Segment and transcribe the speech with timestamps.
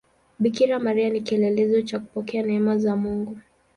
[0.41, 3.37] Bikira Maria ni kielelezo cha kupokea neema za Mungu.